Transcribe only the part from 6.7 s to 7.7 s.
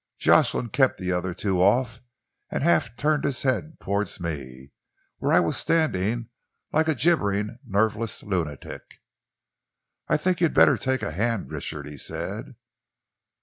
like a gibbering,